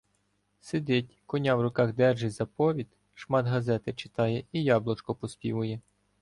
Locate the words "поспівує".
5.15-5.81